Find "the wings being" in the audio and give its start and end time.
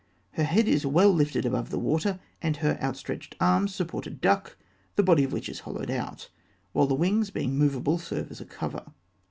6.87-7.55